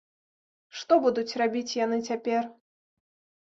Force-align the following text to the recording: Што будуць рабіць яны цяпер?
Што 0.79 0.97
будуць 1.03 1.37
рабіць 1.41 1.77
яны 1.85 2.01
цяпер? 2.09 2.49